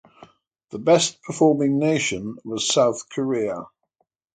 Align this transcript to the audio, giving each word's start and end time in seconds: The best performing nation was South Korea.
The 0.71 0.79
best 0.79 1.21
performing 1.21 1.77
nation 1.77 2.37
was 2.43 2.67
South 2.67 3.07
Korea. 3.07 3.67